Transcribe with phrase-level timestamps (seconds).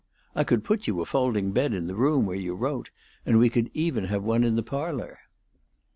[0.33, 2.89] I could put you a folding bed in the room where you wrote,
[3.23, 5.19] and we could even have one in the parlor."